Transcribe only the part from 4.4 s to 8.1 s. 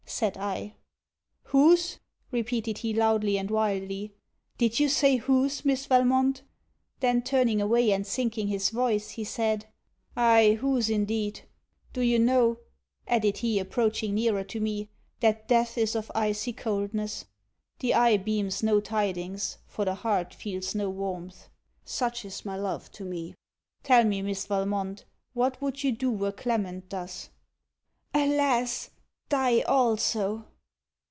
'Did you say whose, Miss Valmont?' Then turning away and